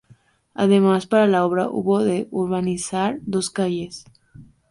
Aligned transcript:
Además, 0.55 1.05
para 1.05 1.27
la 1.27 1.45
obra 1.45 1.69
hubo 1.69 1.99
de 2.03 2.27
urbanizar 2.31 3.19
dos 3.21 3.51
calles. 3.51 4.03